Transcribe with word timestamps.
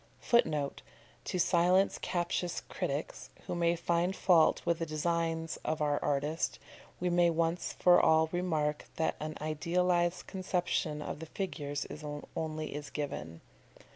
[Footnote: 0.19 0.81
To 1.25 1.37
silence 1.37 1.99
captious 1.99 2.61
critics, 2.61 3.29
who 3.45 3.53
may 3.53 3.75
find 3.75 4.15
fault 4.15 4.65
with 4.65 4.79
the 4.79 4.85
designs 4.87 5.59
of 5.63 5.79
our 5.79 6.03
artist, 6.03 6.57
we 6.99 7.11
may 7.11 7.29
once 7.29 7.73
for 7.73 8.01
all 8.01 8.27
remark 8.31 8.85
that 8.95 9.15
an 9.19 9.37
idealised 9.39 10.25
conception 10.25 11.03
of 11.03 11.19
the 11.19 11.27
figures 11.27 11.85
only 12.35 12.73
is 12.73 12.89
given. 12.89 13.41